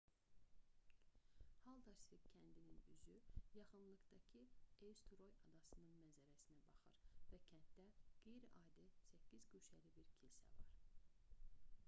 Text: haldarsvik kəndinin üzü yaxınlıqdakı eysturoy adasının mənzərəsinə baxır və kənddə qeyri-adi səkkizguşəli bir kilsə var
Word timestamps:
haldarsvik 1.65 2.21
kəndinin 2.29 2.69
üzü 2.75 2.95
yaxınlıqdakı 3.15 3.81
eysturoy 4.85 5.29
adasının 5.49 5.93
mənzərəsinə 6.05 7.33
baxır 7.33 7.69
və 7.89 7.89
kənddə 8.25 8.49
qeyri-adi 8.55 9.03
səkkizguşəli 9.17 9.93
bir 10.01 10.09
kilsə 10.19 10.57
var 10.63 10.73